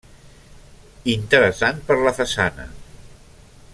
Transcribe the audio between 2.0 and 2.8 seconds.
la façana.